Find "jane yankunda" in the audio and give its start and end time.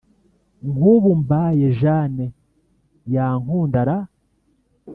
1.81-3.79